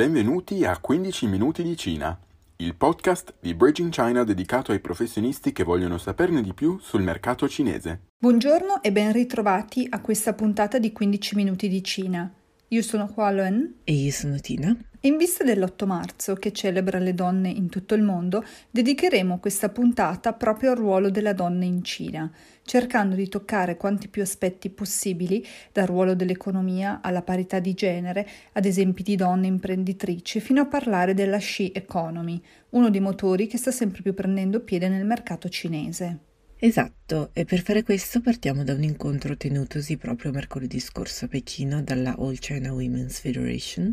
[0.00, 2.18] Benvenuti a 15 minuti di Cina,
[2.56, 7.46] il podcast di Bridging China dedicato ai professionisti che vogliono saperne di più sul mercato
[7.46, 8.04] cinese.
[8.16, 12.32] Buongiorno e ben ritrovati a questa puntata di 15 minuti di Cina.
[12.68, 14.74] Io sono Hua Luen e io sono Tina.
[15.00, 20.32] In vista dell'8 marzo, che celebra le donne in tutto il mondo, dedicheremo questa puntata
[20.32, 22.30] proprio al ruolo della donna in Cina,
[22.70, 28.64] cercando di toccare quanti più aspetti possibili, dal ruolo dell'economia alla parità di genere, ad
[28.64, 33.72] esempi di donne imprenditrici, fino a parlare della Xi Economy, uno dei motori che sta
[33.72, 36.18] sempre più prendendo piede nel mercato cinese.
[36.60, 41.82] Esatto, e per fare questo partiamo da un incontro tenutosi proprio mercoledì scorso a Pechino
[41.82, 43.92] dalla All China Women's Federation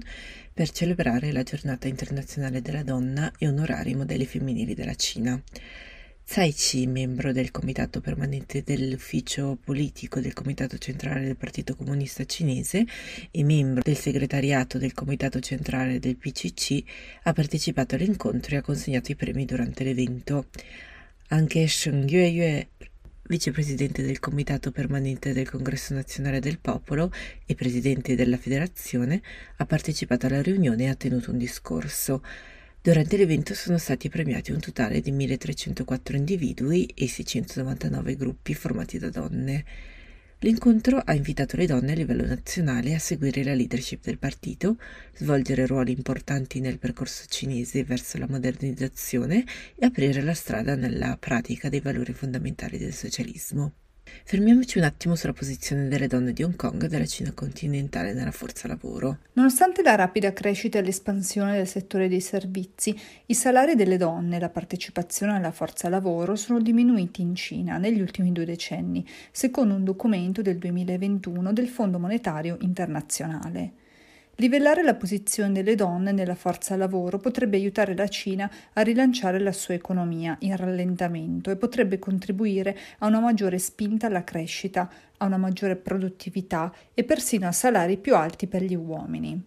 [0.53, 5.41] per celebrare la giornata internazionale della donna e onorare i modelli femminili della Cina.
[6.29, 12.85] Tsai Chi, membro del comitato permanente dell'ufficio politico del comitato centrale del Partito Comunista Cinese
[13.31, 16.83] e membro del segretariato del comitato centrale del PCC,
[17.23, 20.47] ha partecipato all'incontro e ha consegnato i premi durante l'evento.
[21.29, 22.71] Anche Sheng Yueyue,
[23.23, 27.09] vicepresidente del Comitato Permanente del Congresso Nazionale del Popolo
[27.45, 29.21] e presidente della federazione,
[29.55, 32.21] ha partecipato alla riunione e ha tenuto un discorso.
[32.81, 39.09] Durante l'evento sono stati premiati un totale di 1304 individui e 699 gruppi formati da
[39.09, 39.65] donne.
[40.39, 44.77] L'incontro ha invitato le donne a livello nazionale a seguire la leadership del partito,
[45.15, 49.43] svolgere ruoli importanti nel percorso cinese verso la modernizzazione
[49.75, 53.73] e aprire la strada nella pratica dei valori fondamentali del socialismo.
[54.23, 58.31] Fermiamoci un attimo sulla posizione delle donne di Hong Kong e della Cina continentale nella
[58.31, 59.19] forza lavoro.
[59.33, 62.97] Nonostante la rapida crescita e l'espansione del settore dei servizi,
[63.27, 68.01] i salari delle donne e la partecipazione alla forza lavoro sono diminuiti in Cina negli
[68.01, 73.85] ultimi due decenni, secondo un documento del 2021 del Fondo Monetario Internazionale.
[74.39, 79.51] Livellare la posizione delle donne nella forza lavoro potrebbe aiutare la Cina a rilanciare la
[79.51, 84.87] sua economia in rallentamento e potrebbe contribuire a una maggiore spinta alla crescita,
[85.17, 89.43] a una maggiore produttività e persino a salari più alti per gli uomini.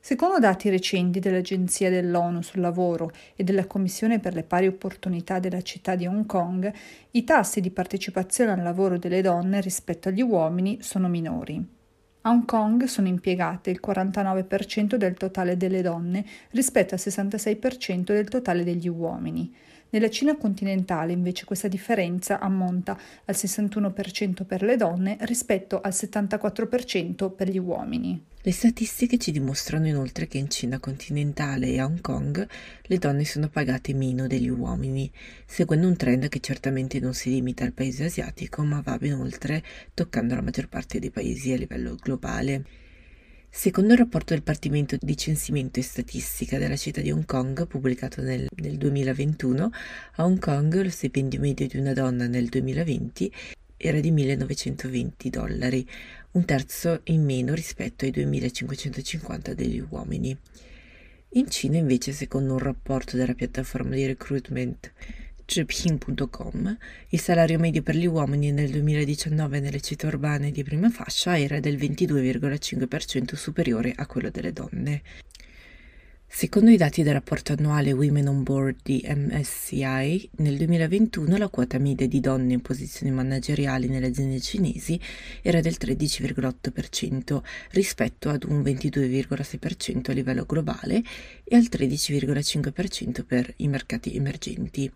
[0.00, 5.62] Secondo dati recenti dell'Agenzia dell'ONU sul lavoro e della Commissione per le pari opportunità della
[5.62, 6.72] città di Hong Kong,
[7.12, 11.75] i tassi di partecipazione al lavoro delle donne rispetto agli uomini sono minori.
[12.26, 18.26] A Hong Kong sono impiegate il 49% del totale delle donne rispetto al 66% del
[18.26, 19.54] totale degli uomini.
[19.90, 27.32] Nella Cina continentale invece questa differenza ammonta al 61% per le donne rispetto al 74%
[27.34, 28.20] per gli uomini.
[28.42, 32.46] Le statistiche ci dimostrano inoltre che in Cina continentale e a Hong Kong
[32.82, 35.10] le donne sono pagate meno degli uomini,
[35.46, 39.62] seguendo un trend che certamente non si limita al paese asiatico, ma va ben oltre,
[39.94, 42.85] toccando la maggior parte dei paesi a livello globale.
[43.50, 48.20] Secondo il rapporto del Dipartimento di Censimento e Statistica della città di Hong Kong, pubblicato
[48.20, 49.70] nel, nel 2021,
[50.16, 53.32] a Hong Kong lo stipendio medio di una donna nel 2020
[53.78, 55.86] era di 1920 dollari,
[56.32, 60.36] un terzo in meno rispetto ai 2550 degli uomini.
[61.30, 64.92] In Cina invece, secondo un rapporto della piattaforma di recruitment
[65.48, 66.76] Zhipin.com,
[67.10, 71.60] il salario medio per gli uomini nel 2019 nelle città urbane di prima fascia era
[71.60, 75.02] del 22,5% superiore a quello delle donne.
[76.28, 81.78] Secondo i dati del rapporto annuale Women on Board di MSCI, nel 2021 la quota
[81.78, 85.00] media di donne in posizioni manageriali nelle aziende cinesi
[85.40, 87.40] era del 13,8%
[87.70, 91.02] rispetto ad un 22,6% a livello globale
[91.44, 94.92] e al 13,5% per i mercati emergenti.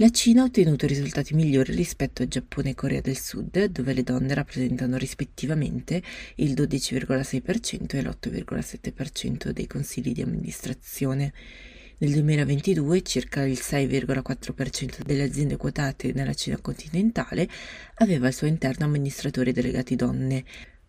[0.00, 4.02] La Cina ha ottenuto risultati migliori rispetto a Giappone e Corea del Sud, dove le
[4.02, 6.02] donne rappresentano rispettivamente
[6.36, 11.34] il 12,6% e l'8,7% dei consigli di amministrazione.
[11.98, 17.46] Nel 2022 circa il 6,4% delle aziende quotate nella Cina continentale
[17.96, 20.44] aveva al suo interno amministratori delegati donne,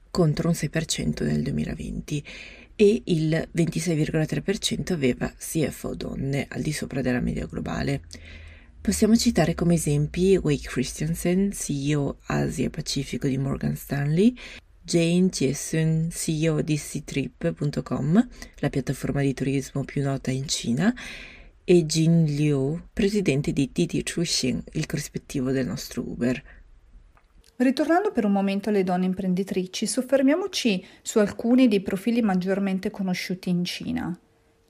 [0.09, 2.23] contro un 6% nel 2020
[2.77, 8.03] e il 26,3% aveva CFO donne, al di sopra della media globale.
[8.81, 14.35] Possiamo citare come esempi Wade Christensen, CEO Asia Pacifico di Morgan Stanley,
[14.81, 20.91] Jane Chiesun, CEO di Ctrip.com, la piattaforma di turismo più nota in Cina,
[21.63, 26.43] e Jin Liu, presidente di Didi Chuxing, il corrispettivo del nostro Uber.
[27.57, 33.63] Ritornando per un momento alle donne imprenditrici, soffermiamoci su alcuni dei profili maggiormente conosciuti in
[33.63, 34.19] Cina.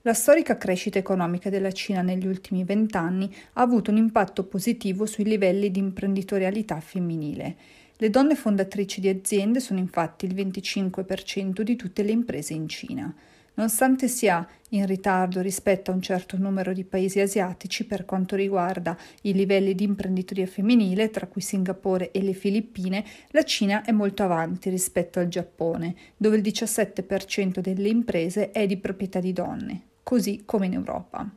[0.04, 5.22] La storica crescita economica della Cina negli ultimi vent'anni ha avuto un impatto positivo sui
[5.22, 7.54] livelli di imprenditorialità femminile.
[7.98, 13.14] Le donne fondatrici di aziende sono infatti il 25% di tutte le imprese in Cina.
[13.54, 18.98] Nonostante sia in ritardo rispetto a un certo numero di paesi asiatici per quanto riguarda
[19.20, 24.24] i livelli di imprenditoria femminile, tra cui Singapore e le Filippine, la Cina è molto
[24.24, 30.42] avanti rispetto al Giappone, dove il 17% delle imprese è di proprietà di donne, così
[30.44, 31.30] come in Europa.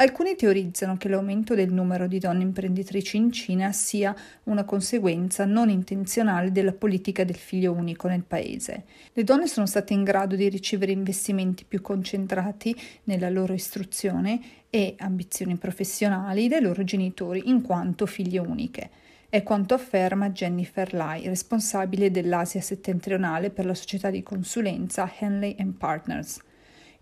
[0.00, 5.68] Alcuni teorizzano che l'aumento del numero di donne imprenditrici in Cina sia una conseguenza non
[5.68, 8.84] intenzionale della politica del figlio unico nel paese.
[9.12, 14.40] Le donne sono state in grado di ricevere investimenti più concentrati nella loro istruzione
[14.70, 18.90] e ambizioni professionali dai loro genitori in quanto figlie uniche.
[19.28, 26.40] È quanto afferma Jennifer Lai, responsabile dell'Asia settentrionale per la società di consulenza Henley Partners.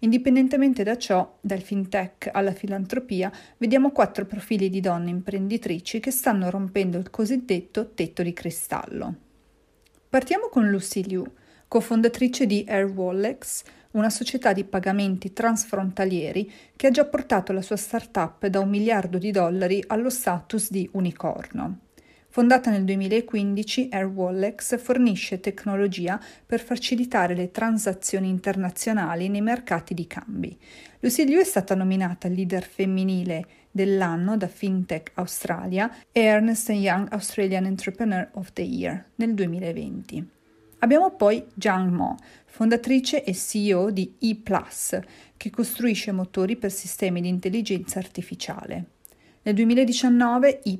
[0.00, 6.50] Indipendentemente da ciò, dal fintech alla filantropia, vediamo quattro profili di donne imprenditrici che stanno
[6.50, 9.14] rompendo il cosiddetto tetto di cristallo.
[10.08, 11.24] Partiamo con Lucy Liu,
[11.66, 18.46] cofondatrice di Airwallex, una società di pagamenti transfrontalieri che ha già portato la sua startup
[18.46, 21.87] da un miliardo di dollari allo status di unicorno.
[22.38, 30.56] Fondata nel 2015, AirWallex fornisce tecnologia per facilitare le transazioni internazionali nei mercati di cambi.
[31.00, 37.64] Lucy Liu è stata nominata leader femminile dell'anno da FinTech Australia e Ernest Young Australian
[37.64, 40.28] Entrepreneur of the Year nel 2020.
[40.78, 42.14] Abbiamo poi Zhang Mo,
[42.44, 44.40] fondatrice e CEO di E+,
[45.36, 48.90] che costruisce motori per sistemi di intelligenza artificiale.
[49.40, 50.78] Nel 2019 E+,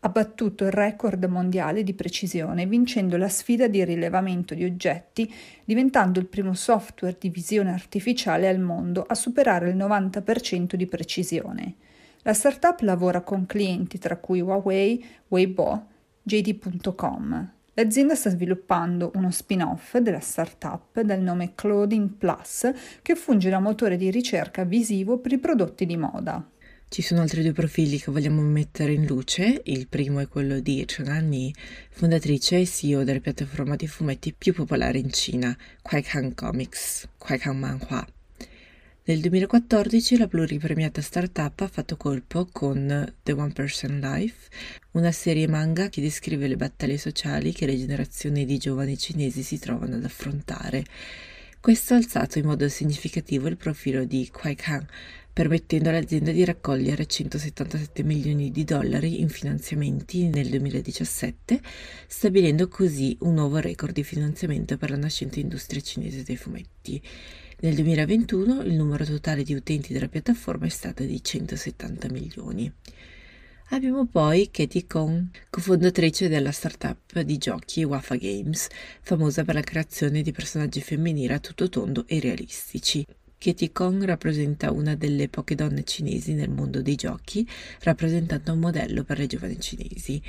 [0.00, 5.32] ha battuto il record mondiale di precisione vincendo la sfida di rilevamento di oggetti,
[5.64, 11.74] diventando il primo software di visione artificiale al mondo a superare il 90% di precisione.
[12.22, 15.86] La startup lavora con clienti tra cui Huawei, Weibo,
[16.22, 17.52] JD.com.
[17.74, 22.70] L'azienda sta sviluppando uno spin-off della startup dal nome Clothing Plus
[23.00, 26.46] che funge da motore di ricerca visivo per i prodotti di moda.
[26.92, 29.60] Ci sono altri due profili che vogliamo mettere in luce.
[29.66, 31.54] Il primo è quello di Chen Anni,
[31.90, 38.04] fondatrice e CEO della piattaforma di fumetti più popolare in Cina, Kuaikan Comics, Kuaikan Manhua.
[39.04, 44.48] Nel 2014 la pluripremiata startup ha fatto colpo con The One Person Life,
[44.90, 49.60] una serie manga che descrive le battaglie sociali che le generazioni di giovani cinesi si
[49.60, 50.84] trovano ad affrontare.
[51.60, 54.82] Questo ha alzato in modo significativo il profilo di Kuaikan,
[55.30, 61.60] permettendo all'azienda di raccogliere 177 milioni di dollari in finanziamenti nel 2017,
[62.06, 66.98] stabilendo così un nuovo record di finanziamento per la nascente industria cinese dei fumetti.
[67.58, 72.72] Nel 2021 il numero totale di utenti della piattaforma è stato di 170 milioni.
[73.72, 78.66] Abbiamo poi Katie Kong, cofondatrice della startup di giochi Wafa Games,
[79.00, 83.06] famosa per la creazione di personaggi femminili a tutto tondo e realistici.
[83.38, 87.48] Katie Kong rappresenta una delle poche donne cinesi nel mondo dei giochi,
[87.82, 90.20] rappresentando un modello per le giovani cinesi.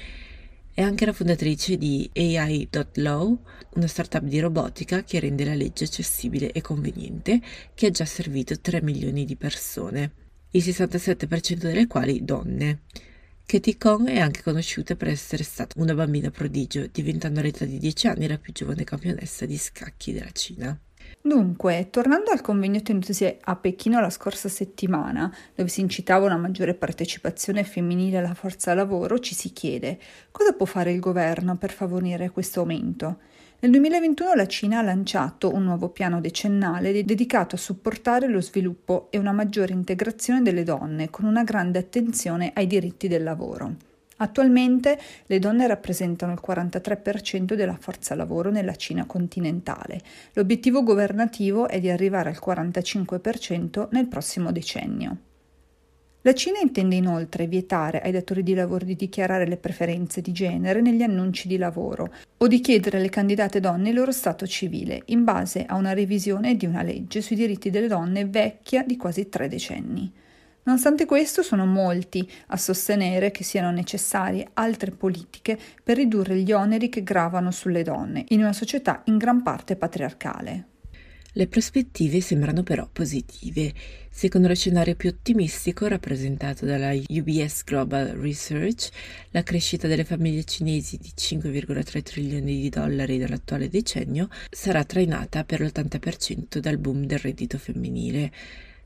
[0.72, 3.40] È anche la fondatrice di AI.law,
[3.74, 7.42] una startup di robotica che rende la legge accessibile e conveniente,
[7.74, 10.12] che ha già servito 3 milioni di persone,
[10.52, 12.82] il 67% delle quali donne.
[13.46, 18.08] Katie Kong è anche conosciuta per essere stata una bambina prodigio, diventando all'età di 10
[18.08, 20.80] anni la più giovane campionessa di scacchi della Cina.
[21.22, 26.74] Dunque, tornando al convegno tenutosi a Pechino la scorsa settimana, dove si incitava una maggiore
[26.74, 30.00] partecipazione femminile alla forza lavoro, ci si chiede
[30.32, 33.20] cosa può fare il governo per favorire questo aumento.
[33.64, 39.06] Nel 2021 la Cina ha lanciato un nuovo piano decennale dedicato a supportare lo sviluppo
[39.12, 43.76] e una maggiore integrazione delle donne, con una grande attenzione ai diritti del lavoro.
[44.18, 50.02] Attualmente le donne rappresentano il 43% della forza lavoro nella Cina continentale.
[50.34, 55.18] L'obiettivo governativo è di arrivare al 45% nel prossimo decennio.
[56.24, 60.80] La Cina intende inoltre vietare ai datori di lavoro di dichiarare le preferenze di genere
[60.80, 65.24] negli annunci di lavoro o di chiedere alle candidate donne il loro stato civile in
[65.24, 69.48] base a una revisione di una legge sui diritti delle donne vecchia di quasi tre
[69.48, 70.14] decenni.
[70.64, 76.90] Nonostante questo, sono molti a sostenere che siano necessarie altre politiche per ridurre gli oneri
[76.90, 80.71] che gravano sulle donne in una società in gran parte patriarcale.
[81.34, 83.74] Le prospettive sembrano però positive.
[84.10, 88.90] Secondo lo scenario più ottimistico rappresentato dalla UBS Global Research,
[89.30, 95.62] la crescita delle famiglie cinesi di 5,3 trilioni di dollari nell'attuale decennio sarà trainata per
[95.62, 98.30] l'80% dal boom del reddito femminile.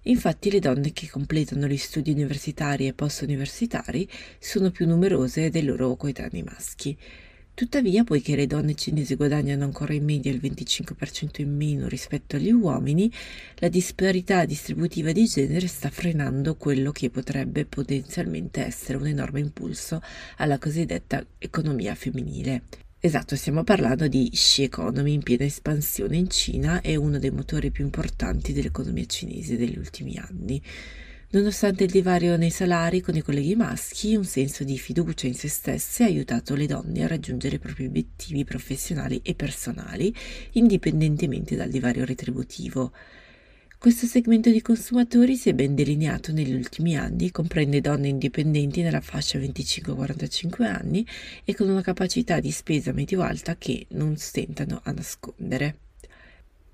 [0.04, 5.96] Infatti le donne che completano gli studi universitari e post-universitari sono più numerose dei loro
[5.96, 6.96] coetanei maschi.
[7.56, 12.52] Tuttavia, poiché le donne cinesi guadagnano ancora in media il 25% in meno rispetto agli
[12.52, 13.10] uomini,
[13.60, 20.02] la disparità distributiva di genere sta frenando quello che potrebbe potenzialmente essere un enorme impulso
[20.36, 22.64] alla cosiddetta economia femminile.
[23.00, 27.72] Esatto, stiamo parlando di Xi Economy in piena espansione in Cina e uno dei motori
[27.72, 30.62] più importanti dell'economia cinese degli ultimi anni.
[31.32, 35.50] Nonostante il divario nei salari con i colleghi maschi, un senso di fiducia in se
[35.50, 40.16] stesse ha aiutato le donne a raggiungere i propri obiettivi professionali e personali,
[40.52, 42.94] indipendentemente dal divario retributivo.
[43.78, 49.02] Questo segmento di consumatori si è ben delineato negli ultimi anni, comprende donne indipendenti nella
[49.02, 51.06] fascia 25-45 anni
[51.44, 55.85] e con una capacità di spesa medio-alta che non stentano a nascondere.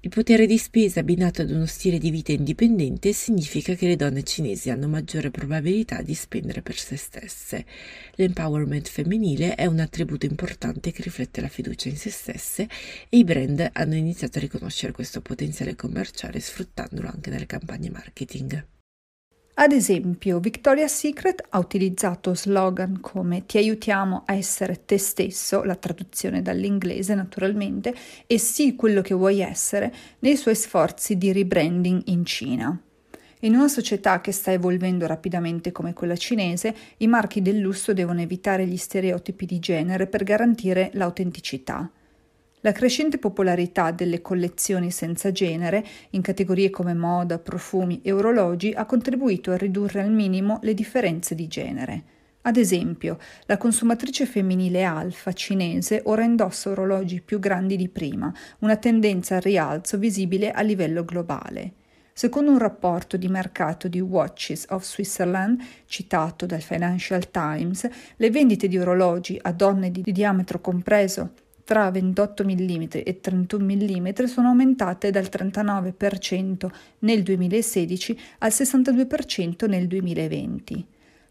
[0.04, 4.24] Il potere di spesa abbinato ad uno stile di vita indipendente significa che le donne
[4.24, 7.68] cinesi hanno maggiore probabilità di spendere per se stesse.
[8.16, 12.68] L'empowerment femminile è un attributo importante che riflette la fiducia in se stesse
[13.10, 18.81] e i brand hanno iniziato a riconoscere questo potenziale commerciale sfruttandolo anche nelle campagne marketing.
[19.54, 25.76] Ad esempio, Victoria's Secret ha utilizzato slogan come ti aiutiamo a essere te stesso, la
[25.76, 27.94] traduzione dall'inglese naturalmente,
[28.26, 32.82] e sii quello che vuoi essere nei suoi sforzi di rebranding in Cina.
[33.42, 38.22] In una società che sta evolvendo rapidamente come quella cinese, i marchi del lusso devono
[38.22, 41.92] evitare gli stereotipi di genere per garantire l'autenticità.
[42.64, 48.86] La crescente popolarità delle collezioni senza genere, in categorie come moda, profumi e orologi, ha
[48.86, 52.04] contribuito a ridurre al minimo le differenze di genere.
[52.42, 58.78] Ad esempio, la consumatrice femminile alfa cinese ora indossa orologi più grandi di prima, una
[58.78, 61.74] tendenza al rialzo visibile a livello globale.
[62.14, 68.68] Secondo un rapporto di mercato di Watches of Switzerland, citato dal Financial Times, le vendite
[68.68, 71.32] di orologi a donne di diametro compreso
[71.72, 79.88] tra 28 mm e 31 mm sono aumentate dal 39% nel 2016 al 62% nel
[79.88, 80.86] 2020.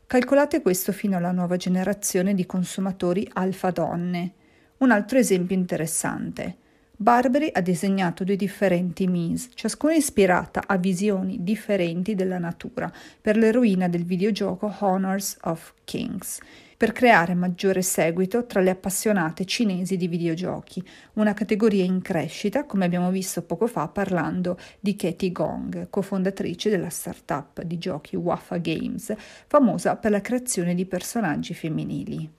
[0.06, 4.32] Calcolate questo fino alla nuova generazione di consumatori alfa donne.
[4.78, 6.56] Un altro esempio interessante.
[6.96, 13.88] Barbary ha disegnato due differenti Mies, ciascuna ispirata a visioni differenti della natura, per l'eroina
[13.88, 16.40] del videogioco Honors of Kings
[16.80, 20.82] per creare maggiore seguito tra le appassionate cinesi di videogiochi,
[21.16, 26.88] una categoria in crescita, come abbiamo visto poco fa parlando di Katie Gong, cofondatrice della
[26.88, 29.12] startup di giochi Wafa Games,
[29.46, 32.30] famosa per la creazione di personaggi femminili.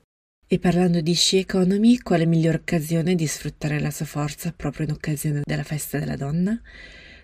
[0.48, 4.94] E parlando di sci economy, quale migliore occasione di sfruttare la sua forza proprio in
[4.94, 6.60] occasione della festa della donna?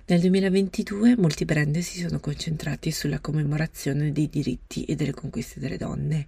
[0.06, 5.78] Nel 2022 molti brand si sono concentrati sulla commemorazione dei diritti e delle conquiste delle
[5.78, 6.28] donne.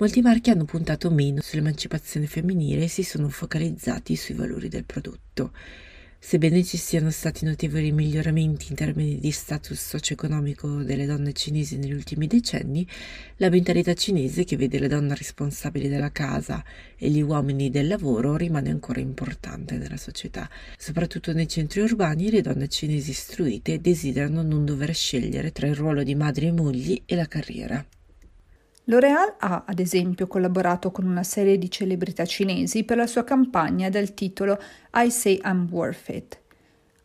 [0.00, 5.52] Molti marchi hanno puntato meno sull'emancipazione femminile e si sono focalizzati sui valori del prodotto.
[6.18, 11.92] Sebbene ci siano stati notevoli miglioramenti in termini di status socio-economico delle donne cinesi negli
[11.92, 12.88] ultimi decenni,
[13.36, 16.64] la mentalità cinese che vede le donne responsabili della casa
[16.96, 20.48] e gli uomini del lavoro rimane ancora importante nella società.
[20.78, 26.02] Soprattutto nei centri urbani le donne cinesi istruite desiderano non dover scegliere tra il ruolo
[26.02, 27.86] di madri e mogli e la carriera.
[28.84, 33.88] L'Oréal ha, ad esempio, collaborato con una serie di celebrità cinesi per la sua campagna
[33.88, 34.58] dal titolo
[34.94, 36.40] I Say I'm Worth It.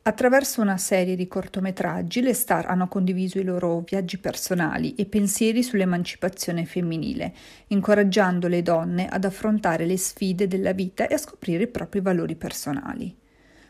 [0.08, 5.64] Attraverso una serie di cortometraggi le star hanno condiviso i loro viaggi personali e pensieri
[5.64, 7.34] sull'emancipazione femminile,
[7.68, 12.36] incoraggiando le donne ad affrontare le sfide della vita e a scoprire i propri valori
[12.36, 13.16] personali.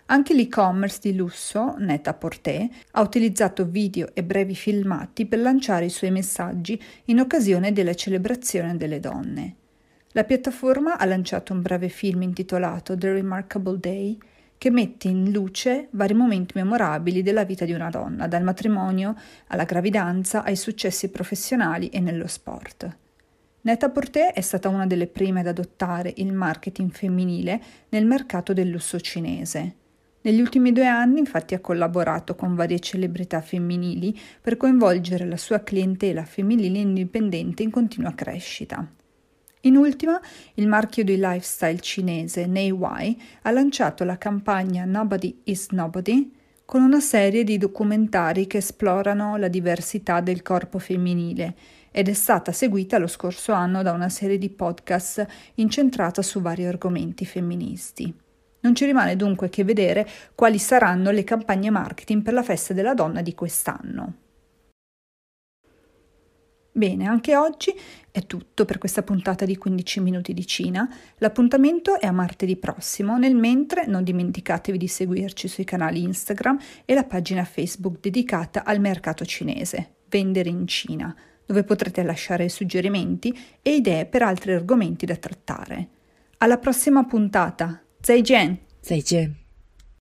[0.08, 6.12] Anche l'e-commerce di lusso, Net-a-Porter, ha utilizzato video e brevi filmati per lanciare i suoi
[6.12, 9.56] messaggi in occasione della celebrazione delle donne.
[10.10, 14.16] La piattaforma ha lanciato un breve film intitolato The Remarkable Day
[14.60, 19.16] che mette in luce vari momenti memorabili della vita di una donna, dal matrimonio
[19.48, 22.98] alla gravidanza ai successi professionali e nello sport.
[23.62, 27.60] Net-a-Porter è stata una delle prime ad adottare il marketing femminile
[27.90, 29.78] nel mercato del lusso cinese.
[30.26, 35.60] Negli ultimi due anni infatti ha collaborato con varie celebrità femminili per coinvolgere la sua
[35.60, 38.92] clientela femminile indipendente in continua crescita.
[39.62, 40.20] In ultima,
[40.56, 46.34] il marchio di lifestyle cinese Nei Wai ha lanciato la campagna Nobody is Nobody
[46.66, 51.56] con una serie di documentari che esplorano la diversità del corpo femminile
[51.92, 55.24] ed è stata seguita lo scorso anno da una serie di podcast
[55.56, 58.25] incentrata su vari argomenti femministi.
[58.66, 62.96] Non ci rimane dunque che vedere quali saranno le campagne marketing per la festa della
[62.96, 64.14] donna di quest'anno.
[66.72, 67.72] Bene, anche oggi
[68.10, 70.90] è tutto per questa puntata di 15 minuti di Cina.
[71.20, 76.96] L'appuntamento è a martedì prossimo, nel mentre non dimenticatevi di seguirci sui canali Instagram e
[76.96, 83.76] la pagina Facebook dedicata al mercato cinese, Vendere in Cina, dove potrete lasciare suggerimenti e
[83.76, 85.90] idee per altri argomenti da trattare.
[86.40, 87.85] Alla prossima puntata.
[88.06, 88.60] 再见。
[88.84, 89.45] 再见。